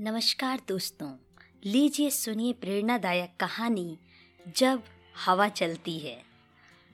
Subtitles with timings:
[0.00, 1.16] नमस्कार दोस्तों,
[1.64, 3.98] लीजिए सुनिए प्रेरणादायक कहानी,
[4.56, 4.82] जब
[5.24, 6.22] हवा चलती है।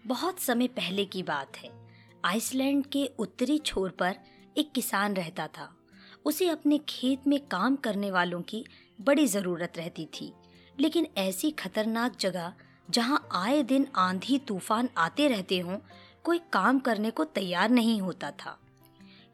[0.07, 1.71] बहुत समय पहले की बात है।
[2.25, 4.17] आइसलैंड के उत्तरी छोर पर
[4.59, 5.77] एक किसान रहता था।
[6.25, 8.67] उसे अपने खेत में काम करने वालों की
[9.01, 10.33] बड़ी ज़रूरत रहती थी।
[10.81, 12.53] लेकिन ऐसी खतरनाक जगह,
[12.91, 15.79] जहाँ आए दिन आंधी तूफ़ान आते रहते हों,
[16.25, 18.59] कोई काम करने को तैयार नहीं होता था।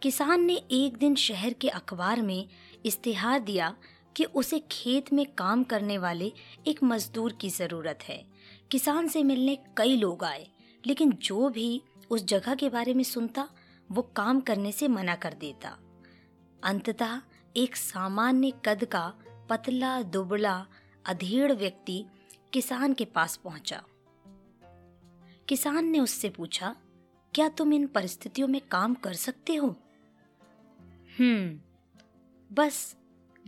[0.02, 2.48] किसान ने एक दिन शहर के अखबार में
[2.86, 3.76] इश्तिहार दिया
[4.16, 6.32] कि उसे खेत में काम करने वाले
[6.66, 8.26] एक मजदूर की ज़रूरत है।
[8.70, 10.48] किसान से मिलने कई लोग आए,
[10.86, 13.48] लेकिन जो भी उस जगह के बारे में सुनता,
[13.92, 15.78] वो काम करने से मना कर देता।
[16.64, 17.20] अंततः
[17.56, 19.14] एक सामान्य कद का
[19.50, 20.66] पतला, दुबला,
[21.06, 22.04] अधेड़ व्यक्ति
[22.52, 23.82] किसान के पास पहुँचा।
[25.48, 26.76] किसान ने उससे पूछा,
[27.34, 29.76] क्या तुम इन परिस्थितियों में काम कर सकते हो?
[31.20, 31.60] हम्म।
[32.54, 32.96] बस,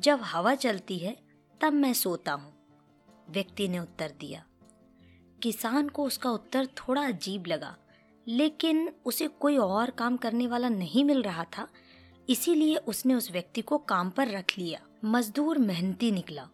[0.01, 1.17] जब हवा चलती है,
[1.61, 2.55] तब मैं सोता हूँ।
[3.31, 4.45] व्यक्ति ने उत्तर दिया।
[5.43, 7.77] किसान को उसका उत्तर थोड़ा अजीब लगा,
[8.29, 11.69] लेकिन उसे कोई और काम करने वाला नहीं मिल रहा था,
[12.29, 16.49] इसीलिए उसने उस व्यक्ति को काम पर रख लिया। मजदूर मेहनती निकला।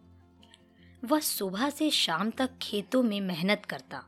[1.05, 4.05] वह सुबह से शाम तक खेतों में मेहनत करता।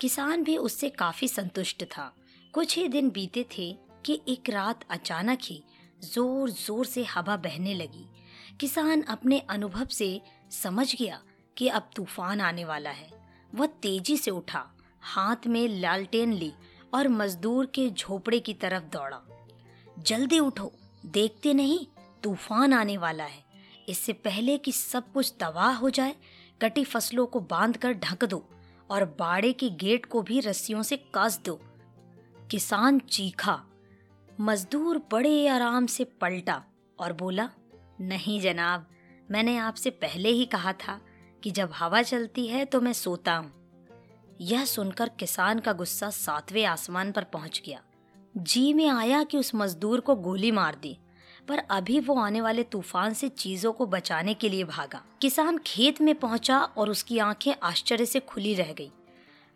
[0.00, 2.14] किसान भी उससे काफ़ी संतुष्ट था।
[2.52, 5.64] कुछ ही दिन बीते थे कि एक रात अचानक ही
[6.04, 8.06] ज़ोर ज़ोर से हवा बहने लगी।
[8.60, 11.20] किसान अपने अनुभव से समझ गया
[11.56, 13.10] कि अब तूफ़ान आने वाला है।
[13.54, 14.64] वह तेज़ी से उठा,
[15.02, 16.52] हाथ में लालटेन ली
[16.94, 19.20] और मजदूर के झोपड़े की तरफ़ दौड़ा।
[19.98, 20.72] जल्दी उठो,
[21.06, 21.86] देखते नहीं,
[22.22, 23.44] तूफ़ान आने वाला है।
[23.88, 26.14] इससे पहले कि सब कुछ तबाह हो जाए,
[26.62, 28.48] कटी फ़सलों को बाँध कर ढक दो
[28.90, 31.60] और बाड़े के गेट को भी रस्सियों से कस दो।
[32.50, 33.62] किसान चीखा
[34.40, 36.62] मजदूर बड़े आराम से पलटा
[36.98, 37.48] और बोला,
[38.00, 38.86] नहीं जनाब,
[39.30, 41.00] मैंने आपसे पहले ही कहा था
[41.42, 43.52] कि जब हवा चलती है तो मैं सोता हूँ।
[44.40, 47.80] यह सुनकर किसान का गुस्सा सातवें आसमान पर पहुँच गया।
[48.36, 50.96] जी में आया कि उस मजदूर को गोली मार दी,
[51.48, 56.00] पर अभी वो आने वाले तूफ़ान से चीज़ों को बचाने के लिए भागा। किसान खेत
[56.00, 58.90] में पहुँचा और उसकी आँखें आश्चर्य से खुली रह गई।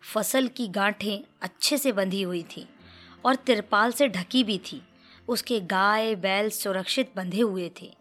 [0.03, 2.67] फ़सल की गांठें अच्छे से बंधी हुई थी।
[3.25, 4.81] और तिरपाल से ढकी भी थी।
[5.27, 7.97] उसके गाय, बैल सुरक्षित बंधे हुए थे।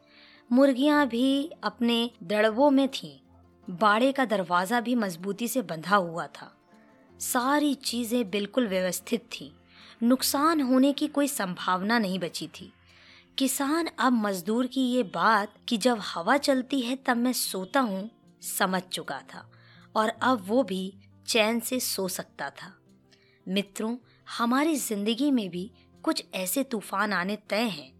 [0.53, 3.20] मुर्गियाँ भी अपने दड़बों में थीं।
[3.70, 6.56] बाड़े का दरवाज़ा भी मजबूती से बंधा हुआ था।
[7.20, 9.50] सारी चीज़ें बिल्कुल व्यवस्थित थीं।
[10.03, 12.72] नुकसान होने की कोई संभावना नहीं बची थी।
[13.38, 18.10] किसान अब मजदूर की ये बात कि जब हवा चलती है तब मैं सोता हूँ,
[18.42, 19.50] समझ चुका था।
[19.97, 20.94] और अब वो भी
[21.26, 22.79] चैन से सो सकता था।
[23.47, 23.97] मित्रों,
[24.28, 25.71] हमारी ज़िंदगी में भी
[26.05, 27.93] कुछ ऐसे तूफ़ान आने तय हैं।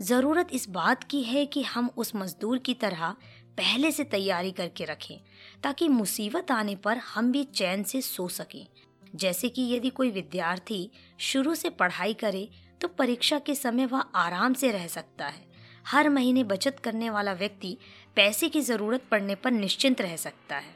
[0.00, 3.10] ज़रूरत इस बात की है कि हम उस मज़दूर की तरह
[3.58, 5.18] पहले से तैयारी करके रखें,
[5.62, 8.66] ताकि मुसीबत आने पर हम भी चैन से सो सकें।
[9.14, 12.48] जैसे कि यदि कोई विद्यार्थी शुरू से पढ़ाई करे
[12.80, 15.44] तो परीक्षा के समय वह आराम से रह सकता है।
[15.86, 17.76] हर महीने बचत करने वाला व्यक्ति
[18.16, 20.74] पैसे की ज़रूरत पड़ने पर निश्चिंत रह सकता है।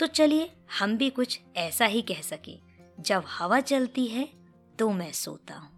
[0.00, 2.58] तो चलिए, हम भी कुछ ऐसा ही कह सकें।
[2.98, 4.28] जब हवा चलती है
[4.78, 5.70] तो मैं सोता हूँ।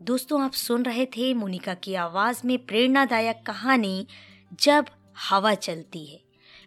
[0.00, 4.06] दोस्तों, आप सुन रहे थे मोनिका की आवाज़ में प्रेरणादायक कहानी,
[4.60, 4.86] जब
[5.20, 6.20] हवा चलती है।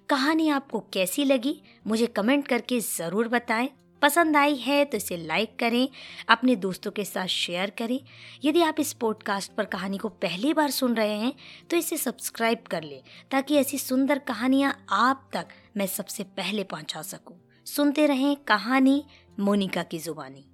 [0.10, 3.70] कहानी आपको कैसी लगी, मुझे कमेंट करके ज़रूर बताएँ।
[4.02, 5.88] पसंद आई है तो इसे लाइक करें,
[6.30, 8.00] अपने दोस्तों के साथ शेयर करें।
[8.46, 11.34] यदि आप इस पॉडकास्ट पर कहानी को पहली बार सुन रहे हैं
[11.70, 13.02] तो इसे सब्सक्राइब कर लें,
[13.32, 15.48] ताकि ऐसी सुंदर कहानियाँ आप तक
[15.78, 17.38] मैं सबसे पहले पहुँचा सकूँ।
[17.76, 19.06] सुनते रहें कहानी
[19.40, 20.46] मोनिका की जुबानी।